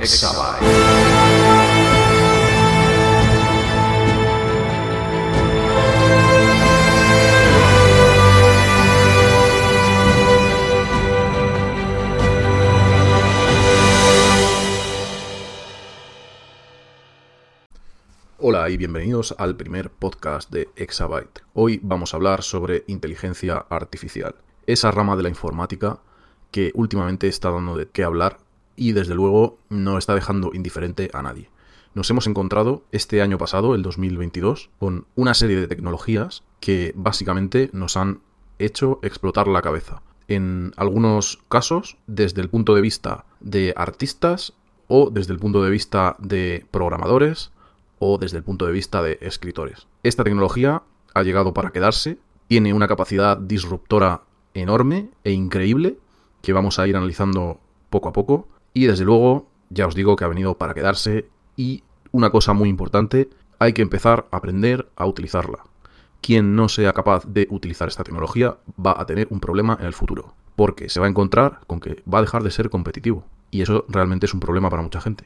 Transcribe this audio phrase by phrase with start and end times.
[0.00, 0.62] Exabyte.
[18.38, 21.42] Hola y bienvenidos al primer podcast de Exabyte.
[21.54, 25.98] Hoy vamos a hablar sobre inteligencia artificial, esa rama de la informática
[26.52, 28.38] que últimamente está dando de qué hablar
[28.78, 31.50] y desde luego no está dejando indiferente a nadie.
[31.94, 37.70] Nos hemos encontrado este año pasado, el 2022, con una serie de tecnologías que básicamente
[37.72, 38.20] nos han
[38.58, 40.02] hecho explotar la cabeza.
[40.28, 44.52] En algunos casos, desde el punto de vista de artistas
[44.86, 47.50] o desde el punto de vista de programadores
[47.98, 49.88] o desde el punto de vista de escritores.
[50.02, 50.82] Esta tecnología
[51.14, 54.22] ha llegado para quedarse, tiene una capacidad disruptora
[54.54, 55.98] enorme e increíble
[56.42, 58.46] que vamos a ir analizando poco a poco
[58.78, 62.68] y desde luego, ya os digo que ha venido para quedarse y una cosa muy
[62.68, 65.64] importante, hay que empezar a aprender a utilizarla.
[66.20, 69.94] Quien no sea capaz de utilizar esta tecnología va a tener un problema en el
[69.94, 73.24] futuro, porque se va a encontrar con que va a dejar de ser competitivo.
[73.50, 75.24] Y eso realmente es un problema para mucha gente.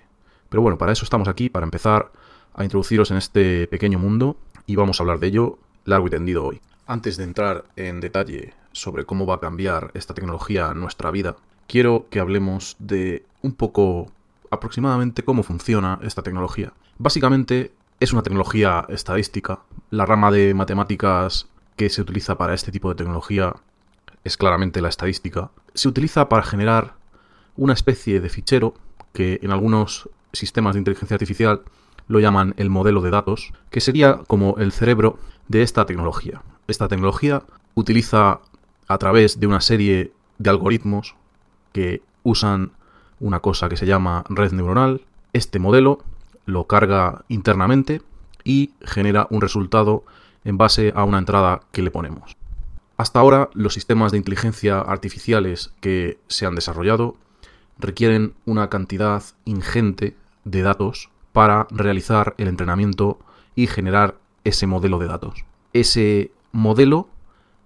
[0.49, 2.11] Pero bueno, para eso estamos aquí, para empezar
[2.55, 6.47] a introduciros en este pequeño mundo y vamos a hablar de ello largo y tendido
[6.47, 6.63] hoy.
[6.87, 11.37] Antes de entrar en detalle sobre cómo va a cambiar esta tecnología nuestra vida,
[11.73, 14.13] quiero que hablemos de un poco
[14.51, 16.75] aproximadamente cómo funciona esta tecnología.
[16.99, 19.61] Básicamente es una tecnología estadística.
[19.89, 23.55] La rama de matemáticas que se utiliza para este tipo de tecnología
[24.23, 25.51] es claramente la estadística.
[25.73, 26.97] Se utiliza para generar
[27.57, 28.75] una especie de fichero
[29.15, 31.63] que en algunos sistemas de inteligencia artificial
[32.07, 36.43] lo llaman el modelo de datos, que sería como el cerebro de esta tecnología.
[36.69, 38.41] Esta tecnología utiliza
[38.89, 41.15] a través de una serie de algoritmos
[41.73, 42.73] que usan
[43.21, 45.03] una cosa que se llama red neuronal.
[45.33, 45.99] Este modelo
[46.45, 48.03] lo carga internamente
[48.45, 50.05] y genera un resultado
[50.45, 52.37] en base a una entrada que le ponemos.
[52.97, 57.17] Hasta ahora los sistemas de inteligencia artificiales que se han desarrollado
[57.79, 63.19] requieren una cantidad ingente de datos para realizar el entrenamiento
[63.55, 65.45] y generar ese modelo de datos.
[65.73, 67.09] Ese modelo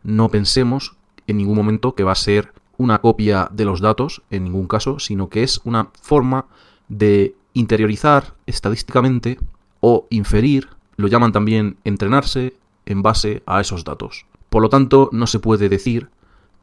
[0.02, 4.44] no pensemos en ningún momento que va a ser una copia de los datos, en
[4.44, 6.46] ningún caso, sino que es una forma
[6.88, 9.38] de interiorizar estadísticamente
[9.80, 12.54] o inferir, lo llaman también entrenarse
[12.84, 14.26] en base a esos datos.
[14.50, 16.10] Por lo tanto, no se puede decir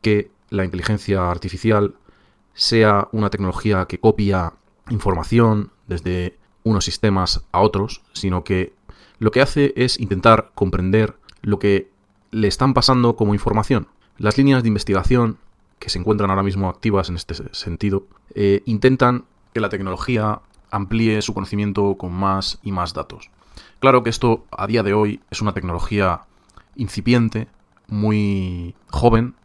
[0.02, 1.96] que la inteligencia artificial
[2.54, 4.54] sea una tecnología que copia
[4.90, 8.74] información desde unos sistemas a otros, sino que
[9.20, 11.90] lo que hace es intentar comprender lo que
[12.32, 13.88] le están pasando como información.
[14.18, 15.38] Las líneas de investigación
[15.84, 20.40] que se encuentran ahora mismo activas en este sentido eh, intentan que la tecnología
[20.72, 23.30] amplíe su conocimiento con más y más datos.
[23.80, 26.22] Claro que esto a día de hoy es una tecnología
[26.78, 27.50] incipiente,
[27.88, 29.36] muy joven.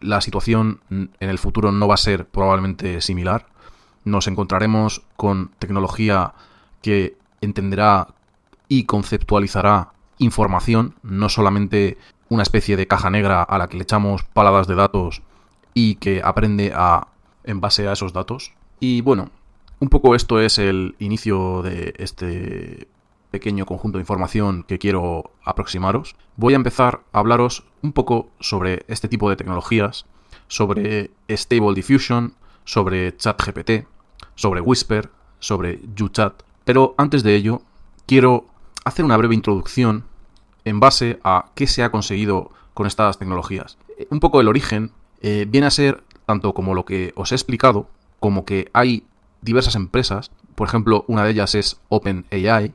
[0.00, 3.46] La situación en el futuro no va a ser probablemente similar.
[4.02, 6.34] Nos encontraremos con tecnología
[6.82, 8.08] que entenderá
[8.66, 11.96] y conceptualizará información, no solamente
[12.28, 15.22] una especie de caja negra a la que le echamos paladas de datos
[15.76, 17.08] y que aprende a
[17.44, 18.54] en base a esos datos.
[18.80, 19.30] Y bueno,
[19.78, 22.88] un poco esto es el inicio de este
[23.30, 26.16] pequeño conjunto de información que quiero aproximaros.
[26.36, 30.06] Voy a empezar a hablaros un poco sobre este tipo de tecnologías,
[30.48, 32.32] sobre Stable Diffusion,
[32.64, 33.86] sobre ChatGPT,
[34.34, 35.10] sobre Whisper,
[35.40, 37.60] sobre YouChat pero antes de ello,
[38.06, 38.46] quiero
[38.84, 40.04] hacer una breve introducción
[40.64, 43.76] en base a qué se ha conseguido con estas tecnologías.
[44.10, 44.90] Un poco el origen
[45.28, 49.02] eh, viene a ser tanto como lo que os he explicado, como que hay
[49.42, 52.72] diversas empresas, por ejemplo, una de ellas es OpenAI,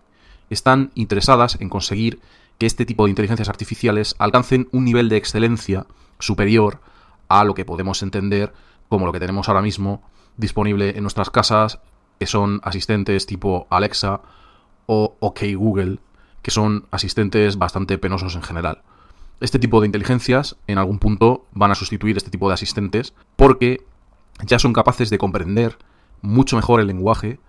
[0.49, 2.19] están interesadas en conseguir
[2.57, 5.85] que este tipo de inteligencias artificiales alcancen un nivel de excelencia
[6.19, 6.81] superior
[7.29, 8.51] a lo que podemos entender
[8.89, 10.03] como lo que tenemos ahora mismo
[10.35, 11.79] disponible en nuestras casas
[12.19, 14.19] que son asistentes tipo Alexa
[14.87, 15.99] o OK Google,
[16.41, 18.81] que son asistentes bastante penosos en general.
[19.41, 23.81] Este tipo de inteligencias en algún punto van a sustituir este tipo de asistentes porque
[24.45, 25.79] ya son capaces de comprender
[26.21, 27.39] mucho mejor el lenguaje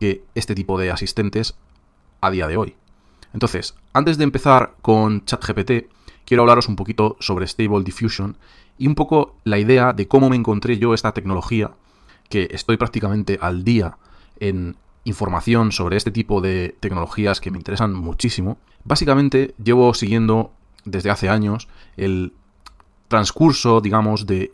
[0.00, 1.54] que este tipo de asistentes
[2.20, 2.74] a día de hoy.
[3.32, 5.88] Entonces, antes de empezar con ChatGPT,
[6.24, 8.36] quiero hablaros un poquito sobre Stable Diffusion
[8.76, 11.70] y un poco la idea de cómo me encontré yo esta tecnología,
[12.28, 13.98] que estoy prácticamente al día
[14.40, 18.58] en información sobre este tipo de tecnologías que me interesan muchísimo.
[18.82, 20.50] Básicamente llevo siguiendo
[20.86, 22.32] desde hace años el
[23.08, 24.52] transcurso, digamos, de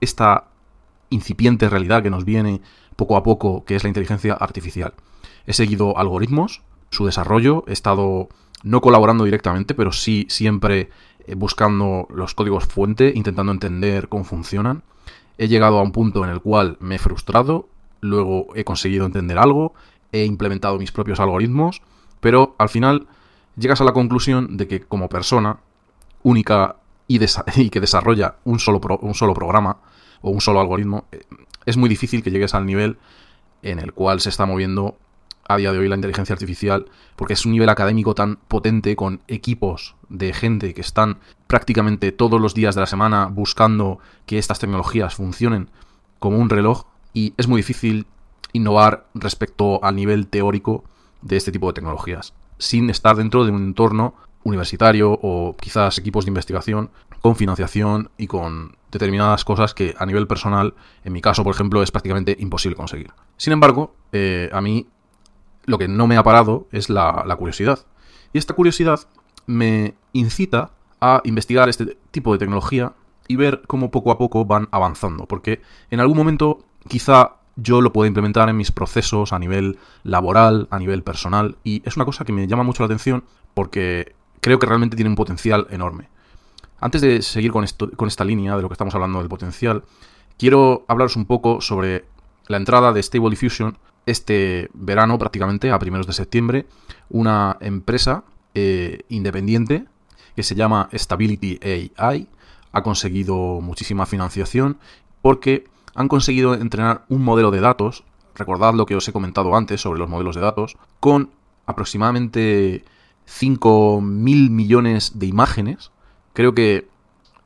[0.00, 0.48] esta
[1.10, 2.62] incipiente realidad que nos viene
[2.96, 4.94] poco a poco qué es la inteligencia artificial.
[5.46, 8.28] He seguido algoritmos, su desarrollo, he estado
[8.62, 10.90] no colaborando directamente, pero sí siempre
[11.26, 14.82] eh, buscando los códigos fuente, intentando entender cómo funcionan.
[15.38, 17.68] He llegado a un punto en el cual me he frustrado,
[18.00, 19.74] luego he conseguido entender algo,
[20.12, 21.82] he implementado mis propios algoritmos,
[22.20, 23.06] pero al final
[23.56, 25.58] llegas a la conclusión de que como persona
[26.22, 26.76] única
[27.08, 29.78] y, que desarrolla un solo, un solo programa
[30.22, 31.20] o un solo algoritmo, eh,
[31.66, 32.98] es muy difícil que llegues al nivel
[33.62, 34.96] en el cual se está moviendo
[35.48, 36.86] a día de hoy la inteligencia artificial,
[37.16, 42.40] porque es un nivel académico tan potente con equipos de gente que están prácticamente todos
[42.40, 45.68] los días de la semana buscando que estas tecnologías funcionen
[46.18, 48.06] como un reloj y es muy difícil
[48.52, 50.84] innovar respecto al nivel teórico
[51.20, 56.24] de este tipo de tecnologías, sin estar dentro de un entorno universitario o quizás equipos
[56.24, 56.90] de investigación
[57.20, 60.74] con financiación y con determinadas cosas que a nivel personal,
[61.04, 63.12] en mi caso, por ejemplo, es prácticamente imposible conseguir.
[63.36, 64.86] Sin embargo, eh, a mí
[65.64, 67.80] lo que no me ha parado es la, curiosidad.
[68.32, 69.00] Y esta curiosidad
[69.46, 72.92] me incita a investigar este tipo de tecnología
[73.28, 75.26] y ver cómo poco a poco van avanzando.
[75.26, 80.68] Porque en algún momento quizá yo lo pueda implementar en mis procesos a nivel laboral,
[80.70, 81.56] a nivel personal.
[81.64, 83.24] Y es una cosa que me llama mucho la atención
[83.54, 86.08] porque creo que realmente tiene un potencial enorme.
[86.80, 89.84] Antes de seguir con, esta línea de lo que estamos hablando del potencial,
[90.36, 92.04] quiero hablaros un poco sobre
[92.48, 96.66] la entrada de Stable Diffusion este verano, prácticamente a primeros de septiembre,
[97.08, 98.24] una empresa
[98.54, 99.84] eh, independiente
[100.34, 101.60] que se llama Stability
[101.96, 102.26] AI
[102.72, 104.78] ha conseguido muchísima financiación
[105.20, 108.02] porque han conseguido entrenar un modelo de datos,
[108.34, 111.30] recordad lo que os he comentado antes sobre los modelos de datos, con
[111.66, 112.84] aproximadamente
[113.28, 115.90] 5.000 millones de imágenes.
[116.32, 116.88] Creo que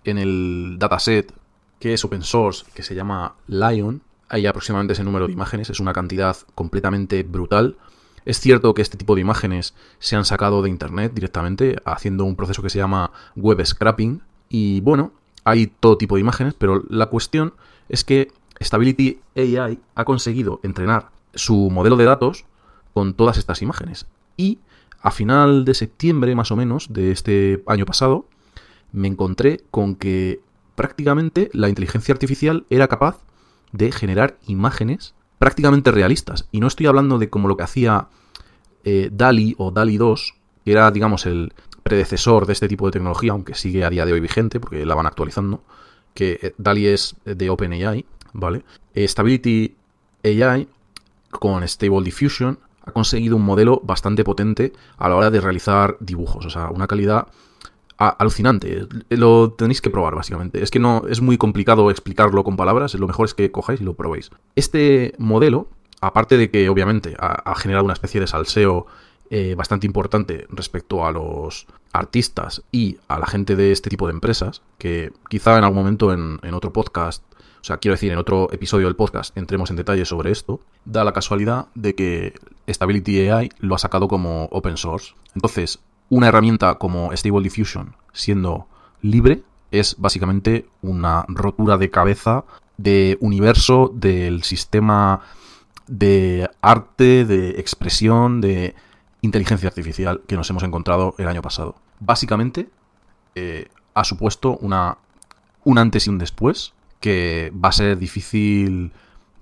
[0.04, 1.32] en el dataset
[1.78, 5.80] que es open source, que se llama Lion, hay aproximadamente ese número de imágenes, es
[5.80, 7.76] una cantidad completamente brutal.
[8.24, 12.34] Es cierto que este tipo de imágenes se han sacado de internet directamente, haciendo un
[12.34, 14.20] proceso que se llama web scrapping.
[14.48, 15.12] Y bueno,
[15.44, 17.54] hay todo tipo de imágenes, pero la cuestión
[17.88, 22.46] es que Stability AI ha conseguido entrenar su modelo de datos
[22.94, 24.06] con todas estas imágenes.
[24.36, 24.58] Y
[25.06, 28.26] a final de septiembre, más o menos, de este año pasado,
[28.90, 30.40] me encontré con que
[30.74, 33.20] prácticamente la inteligencia artificial era capaz
[33.70, 36.48] de generar imágenes prácticamente realistas.
[36.50, 38.08] Y no estoy hablando de como lo que hacía
[38.82, 41.54] eh, DALI o DALI 2, que era, digamos, el
[41.84, 44.96] predecesor de este tipo de tecnología, aunque sigue a día de hoy vigente, porque la
[44.96, 45.62] van actualizando,
[46.14, 48.64] que eh, DALI es de OpenAI, ¿vale?
[48.92, 49.76] Eh, Stability
[50.24, 50.66] AI
[51.30, 56.46] con Stable Diffusion ha conseguido un modelo bastante potente a la hora de realizar dibujos,
[56.46, 57.26] o sea, una calidad
[57.98, 58.86] alucinante.
[59.08, 60.62] Lo tenéis que probar, básicamente.
[60.62, 62.94] Es que no es muy complicado explicarlo con palabras.
[62.94, 64.30] Lo mejor es que cojáis y lo probéis.
[64.54, 65.68] Este modelo,
[66.00, 68.86] aparte de que obviamente ha, generado una especie de salseo
[69.30, 74.12] eh, bastante importante respecto a los artistas y a la gente de este tipo de
[74.12, 77.24] empresas, que quizá en algún momento en, otro podcast
[77.66, 81.12] sea, quiero decir, en otro episodio del podcast entremos en detalle sobre esto, da la
[81.12, 82.34] casualidad de que
[82.68, 85.14] Stability AI lo ha sacado como open source.
[85.34, 88.68] Entonces, una herramienta como Stable Diffusion siendo
[89.02, 89.42] libre
[89.72, 92.44] es básicamente una rotura de cabeza
[92.76, 95.22] de universo del sistema
[95.88, 98.76] de arte, de expresión, de
[99.22, 101.74] inteligencia artificial que nos hemos encontrado el año pasado.
[101.98, 102.68] Básicamente
[103.34, 104.98] eh, ha supuesto una,
[105.64, 106.75] un antes y un después
[107.06, 108.90] que va a ser difícil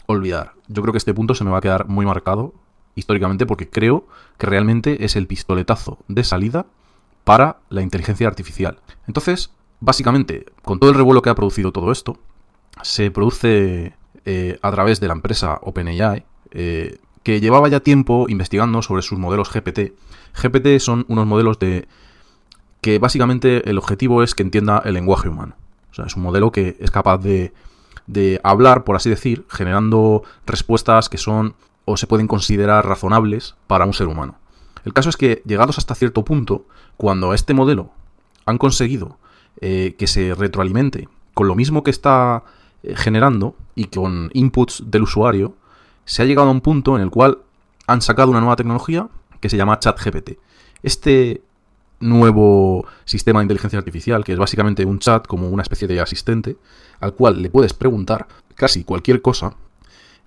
[0.05, 0.53] olvidar.
[0.69, 2.53] Yo creo que este punto se me va a quedar muy marcado
[2.95, 4.07] históricamente porque creo
[4.37, 6.67] que realmente es el pistoletazo de salida
[7.25, 8.81] para la inteligencia artificial.
[9.07, 12.19] Entonces, básicamente, con todo el revuelo que ha producido todo esto,
[12.83, 13.95] se produce
[14.27, 19.19] eh, a través de la empresa OpenAI, eh, que llevaba ya tiempo investigando sobre sus
[19.19, 19.95] modelos GPT.
[20.35, 21.89] GPT son unos modelos de
[22.83, 25.57] que básicamente el objetivo es que entienda el lenguaje humano.
[26.05, 27.53] Es un modelo que es capaz de,
[28.07, 33.85] de hablar, por así decir, generando respuestas que son o se pueden considerar razonables para
[33.85, 34.37] un ser humano.
[34.85, 37.91] El caso es que, llegados hasta cierto punto, cuando este modelo
[38.47, 39.19] han conseguido
[39.61, 42.45] eh, que se retroalimente con lo mismo que está
[42.83, 45.57] eh, generando y con inputs del usuario,
[46.05, 47.39] se ha llegado a un punto en el cual
[47.87, 49.09] han sacado una nueva tecnología
[49.41, 50.39] que se llama ChatGPT.
[50.83, 51.43] Este
[52.09, 56.57] nuevo sistema de inteligencia artificial, que es básicamente un chat como una especie de asistente,
[57.01, 59.57] al cual le puedes preguntar casi cualquier cosa,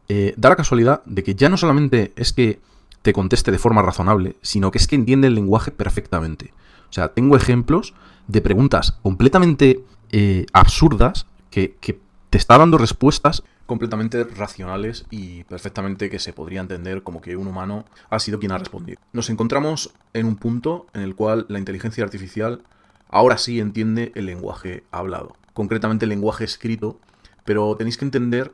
[0.09, 2.59] eh, da la casualidad de que ya no solamente es que
[3.01, 6.53] te conteste de forma razonable, sino que es que entiende el lenguaje perfectamente.
[6.89, 7.93] O sea, tengo ejemplos
[8.27, 11.77] de preguntas completamente eh, absurdas que,
[12.29, 17.47] te está dando respuestas completamente racionales y perfectamente que se podría entender como que un
[17.47, 18.99] humano ha sido quien ha respondido.
[19.13, 22.63] Nos encontramos en un punto en el cual la inteligencia artificial
[23.09, 26.99] ahora sí entiende el lenguaje hablado, concretamente el lenguaje escrito,
[27.45, 28.53] pero tenéis que entender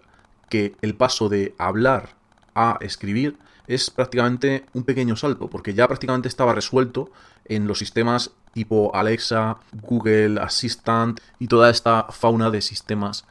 [0.50, 2.16] que el paso de hablar
[2.56, 7.12] a escribir es prácticamente un pequeño salto, porque ya prácticamente estaba resuelto
[7.46, 13.26] en los sistemas tipo Alexa, Google Assistant y toda esta fauna de sistemas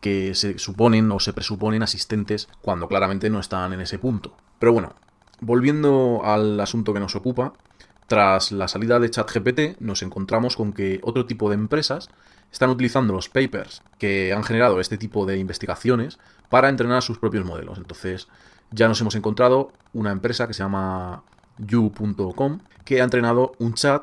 [0.00, 4.34] que se suponen o se presuponen asistentes cuando claramente no están en ese punto.
[4.58, 4.94] Pero bueno,
[5.40, 7.52] volviendo al asunto que nos ocupa,
[8.06, 12.08] tras la salida de ChatGPT nos encontramos con que otro tipo de empresas
[12.50, 17.44] están utilizando los papers que han generado este tipo de investigaciones para entrenar sus propios
[17.44, 17.78] modelos.
[17.78, 18.26] Entonces,
[18.72, 21.22] ya nos hemos encontrado una empresa que se llama
[21.58, 24.02] you.com que ha entrenado un chat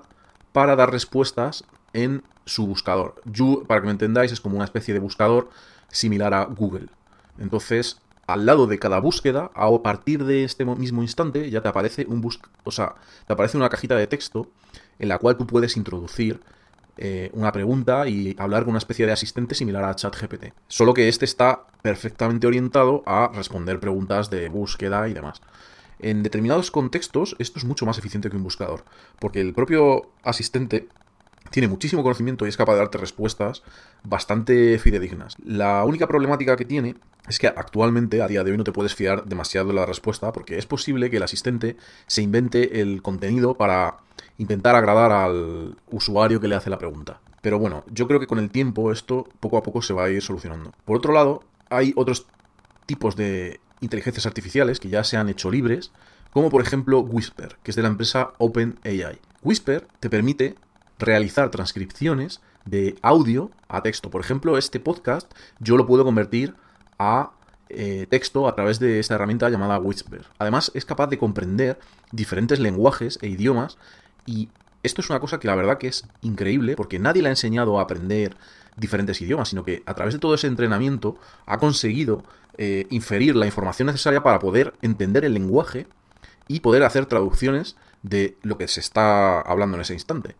[0.54, 3.22] para dar respuestas en su buscador.
[3.25, 5.50] You, para que me entendáis, es como una especie de buscador
[5.89, 6.88] similar a Google.
[7.39, 12.06] Entonces, al lado de cada búsqueda, a partir de este mismo instante, ya te aparece
[12.08, 14.50] un bus o sea, te aparece una cajita de texto
[15.00, 16.41] en la cual tú puedes introducir
[16.98, 20.53] eh, una pregunta y hablar con una especie de asistente similar a ChatGPT.
[20.67, 25.41] Solo que este está perfectamente orientado a responder preguntas de búsqueda y demás.
[26.00, 28.84] En determinados contextos, esto es mucho más eficiente que un buscador,
[29.20, 30.89] porque el propio asistente
[31.50, 33.63] tiene muchísimo conocimiento y es capaz de darte respuestas
[34.04, 35.36] bastante fidedignas.
[35.44, 36.96] La única problemática que tiene
[37.27, 40.32] es que actualmente, a día de hoy, no te puedes fiar demasiado de la respuesta
[40.32, 41.75] porque es posible que el asistente
[42.08, 43.98] se invente el contenido para
[44.38, 47.20] intentar agradar al usuario que le hace la pregunta.
[47.42, 50.10] Pero bueno, yo creo que con el tiempo esto poco a poco se va a
[50.10, 50.72] ir solucionando.
[50.86, 52.27] Por otro lado, hay otros
[52.86, 55.92] tipos de inteligencias artificiales que ya se han hecho libres,
[56.32, 59.20] como por ejemplo Whisper, que es de la empresa OpenAI.
[59.44, 60.56] Whisper te permite
[61.00, 64.10] realizar transcripciones de audio a texto.
[64.10, 66.54] Por ejemplo, este podcast yo lo puedo convertir
[67.00, 67.32] a
[67.70, 70.25] eh, texto a través de esta herramienta llamada Whisper.
[70.39, 71.80] Además, es capaz de comprender
[72.12, 73.77] diferentes lenguajes e idiomas
[74.25, 74.50] y
[74.84, 77.80] esto es una cosa que la verdad que es increíble porque nadie le ha enseñado
[77.80, 78.38] a aprender
[78.77, 82.24] diferentes idiomas, sino que a través de todo ese entrenamiento ha conseguido
[82.58, 85.88] eh, inferir la información necesaria para poder entender el lenguaje
[86.48, 90.36] y poder hacer traducciones de lo que se está hablando en ese instante.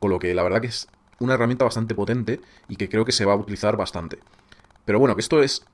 [0.00, 0.88] Con lo que la verdad que es
[1.20, 4.18] una herramienta bastante potente y que creo que se va a utilizar bastante.
[4.84, 5.64] Pero bueno, que esto es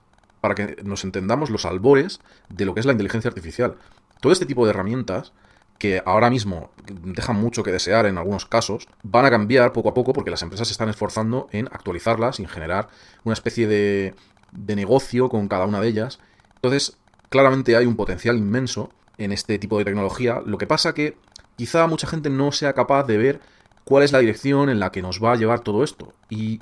[0.42, 3.76] para que nos entendamos los albores de lo que es la inteligencia artificial.
[4.20, 5.32] Todo este tipo de herramientas
[5.78, 9.94] que ahora mismo dejan mucho que desear en algunos casos, van a cambiar poco a
[9.94, 12.88] poco porque las empresas se están esforzando en actualizarlas y en generar
[13.24, 14.14] una especie de,
[14.52, 16.18] de negocio con cada una de ellas.
[16.56, 16.96] Entonces,
[17.28, 20.42] claramente hay un potencial inmenso en este tipo de tecnología.
[20.44, 21.16] Lo que pasa que
[21.56, 23.40] quizá mucha gente no sea capaz de ver
[23.86, 26.12] cuál es la dirección en la que nos va a llevar todo esto.
[26.28, 26.60] Y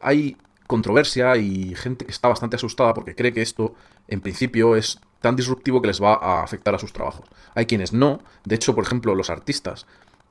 [0.00, 3.74] hay controversia y gente que está bastante asustada porque cree que esto,
[4.08, 7.26] en principio, es tan disruptivo que les va a afectar a sus trabajos.
[7.54, 8.20] Hay quienes no.
[8.44, 9.86] De hecho, por ejemplo, los artistas.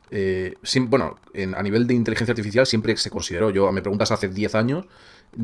[0.10, 0.56] Eh,
[0.88, 1.18] bueno,
[1.56, 4.86] a nivel de inteligencia artificial siempre se consideró, yo me preguntas hace 10 años,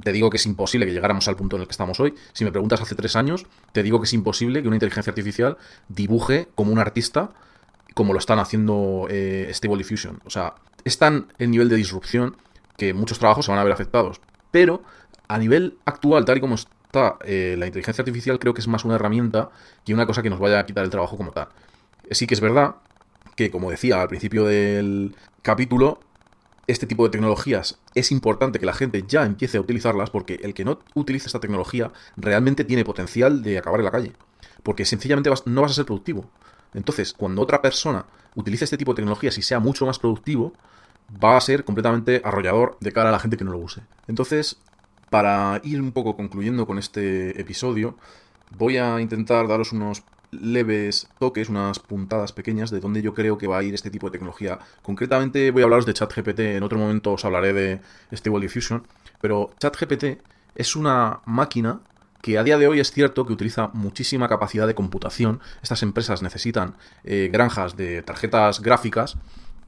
[0.03, 2.15] te digo que es imposible que llegáramos al punto en el que estamos hoy.
[2.33, 5.57] Si me preguntas hace 3 años, te digo que es imposible que una inteligencia artificial
[5.89, 7.31] dibuje como un artista
[7.93, 10.21] como lo están haciendo eh, Stable Diffusion.
[10.25, 12.37] O sea, es tan el nivel de disrupción
[12.77, 14.21] que muchos trabajos se van a ver afectados.
[14.51, 14.83] Pero
[15.27, 18.83] a nivel actual, tal y como está eh, la inteligencia artificial, creo que es más
[18.85, 19.49] una herramienta
[19.85, 21.47] que una cosa que nos vaya a quitar el trabajo como tal.
[22.11, 22.75] Sí que es verdad
[23.35, 25.99] que, como decía al principio del capítulo,
[26.67, 30.53] este tipo de tecnologías es importante que la gente ya empiece a utilizarlas porque el
[30.53, 34.13] que no utilice esta tecnología realmente tiene potencial de acabar en la calle.
[34.63, 36.29] Porque sencillamente no vas a ser productivo.
[36.73, 40.53] Entonces, cuando otra persona utilice este tipo de tecnologías y sea mucho más productivo,
[41.11, 43.81] va a ser completamente arrollador de cara a la gente que no lo use.
[44.07, 44.57] Entonces,
[45.09, 47.97] para ir un poco concluyendo con este episodio,
[48.57, 53.47] voy a intentar daros unos leves toques, unas puntadas pequeñas de dónde yo creo que
[53.47, 54.59] va a ir este tipo de tecnología.
[54.81, 57.81] Concretamente voy a hablaros de ChatGPT, en otro momento os hablaré de
[58.13, 58.83] Stable Diffusion,
[59.19, 60.21] pero ChatGPT
[60.55, 61.81] es una máquina
[62.21, 65.39] que a día de hoy es cierto que utiliza muchísima capacidad de computación.
[65.61, 69.17] Estas empresas necesitan eh, granjas de tarjetas gráficas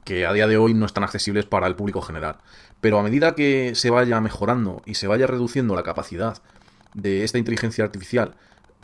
[0.04, 2.36] que a día de hoy no están accesibles para el público general.
[2.80, 6.42] Pero a medida que se vaya mejorando y se vaya reduciendo la capacidad
[6.92, 8.34] de esta inteligencia artificial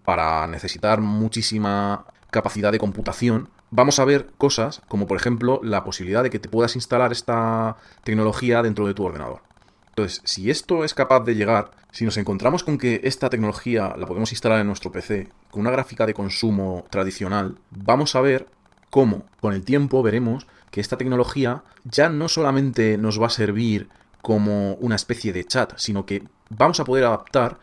[0.04, 6.22] para necesitar muchísima capacidad de computación, vamos a ver cosas como por ejemplo la posibilidad
[6.22, 9.42] de que te puedas instalar esta tecnología dentro de tu ordenador.
[9.90, 14.06] Entonces, si esto es capaz de llegar, si nos encontramos con que esta tecnología la
[14.06, 18.46] podemos instalar en nuestro PC con una gráfica de consumo tradicional, vamos a ver
[18.88, 23.88] cómo con el tiempo veremos que esta tecnología ya no solamente nos va a servir
[24.22, 27.58] como una especie de chat, sino que vamos a poder adaptar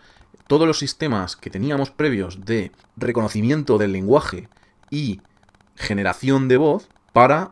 [0.48, 4.48] todos los sistemas que teníamos previos de reconocimiento del lenguaje
[4.90, 5.22] y
[5.76, 7.52] generación de voz para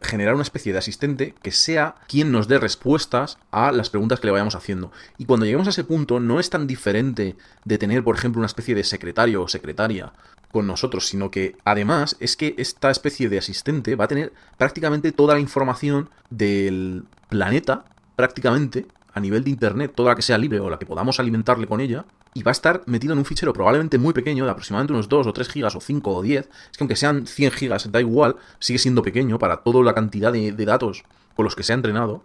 [0.00, 4.26] generar una especie de asistente que sea quien nos dé respuestas a las preguntas que
[4.26, 4.92] le vayamos haciendo.
[5.18, 8.46] Y cuando lleguemos a ese punto no es tan diferente de tener, por ejemplo, una
[8.46, 10.12] especie de secretario o secretaria
[10.52, 15.12] con nosotros, sino que además es que esta especie de asistente va a tener prácticamente
[15.12, 17.84] toda la información del planeta,
[18.16, 21.66] prácticamente, a nivel de Internet, toda la que sea libre o la que podamos alimentarle
[21.66, 22.04] con ella,
[22.36, 25.26] y va a estar metido en un fichero probablemente muy pequeño, de aproximadamente unos 2
[25.26, 26.46] o 3 gigas o 5 o 10.
[26.46, 30.30] Es que aunque sean 100 gigas, da igual, sigue siendo pequeño para toda la cantidad
[30.30, 32.22] de, datos con los que se ha entrenado.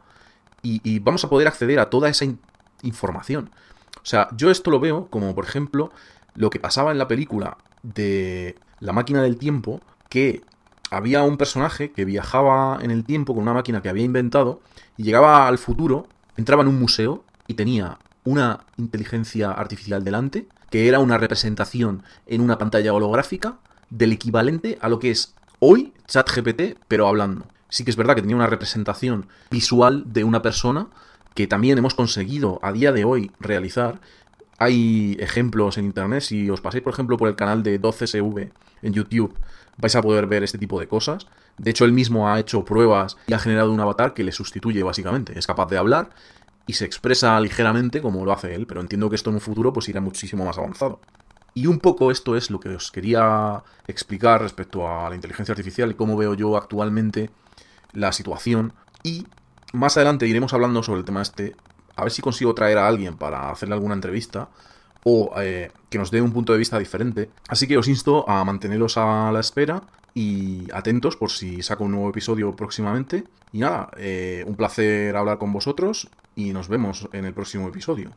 [0.63, 2.25] Y, vamos a poder acceder a toda esa
[2.81, 3.51] información.
[4.03, 5.93] O sea, yo esto lo veo como, por ejemplo,
[6.35, 10.41] lo que pasaba en la película de La máquina del tiempo, que
[10.89, 14.61] había un personaje que viajaba en el tiempo con una máquina que había inventado
[14.97, 20.87] y llegaba al futuro, entraba en un museo y tenía una inteligencia artificial delante, que
[20.87, 23.57] era una representación en una pantalla holográfica
[23.89, 27.45] del equivalente a lo que es hoy ChatGPT, pero hablando.
[27.69, 30.87] Sí que es verdad que tenía una representación visual de una persona
[31.33, 34.01] que también hemos conseguido a día de hoy realizar.
[34.61, 38.51] Hay ejemplos en internet, si os pasáis por ejemplo por el canal de 12SV
[38.83, 39.33] en YouTube,
[39.79, 41.25] vais a poder ver este tipo de cosas.
[41.57, 44.83] De hecho, él mismo ha hecho pruebas y ha generado un avatar que le sustituye
[44.83, 45.33] básicamente.
[45.35, 46.11] Es capaz de hablar
[46.67, 49.73] y se expresa ligeramente como lo hace él, pero entiendo que esto en un futuro
[49.73, 50.99] pues irá muchísimo más avanzado.
[51.55, 55.89] Y un poco esto es lo que os quería explicar respecto a la inteligencia artificial
[55.89, 57.31] y cómo veo yo actualmente
[57.93, 58.73] la situación.
[59.01, 59.25] Y
[59.73, 61.55] más adelante iremos hablando sobre el tema este,
[61.95, 64.49] a ver si consigo traer a alguien para hacerle alguna entrevista
[65.03, 67.29] o eh, que nos dé un punto de vista diferente.
[67.47, 69.81] Así que os insto a manteneros a la espera
[70.13, 73.23] y atentos por si saco un nuevo episodio próximamente.
[73.51, 78.11] Y nada, eh, un placer hablar con vosotros y nos vemos en el próximo episodio.